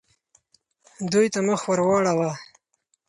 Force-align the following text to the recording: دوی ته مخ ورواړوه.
دوی 1.11 1.27
ته 1.33 1.39
مخ 1.47 1.61
ورواړوه. 1.69 2.31